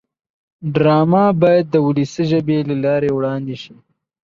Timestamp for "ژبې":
2.31-2.57